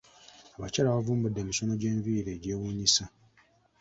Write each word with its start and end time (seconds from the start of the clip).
Abakyala 0.55 0.95
bavumbudde 0.95 1.39
emisono 1.41 1.73
gy’enviri 1.81 2.29
egyewuunyisa. 2.35 3.03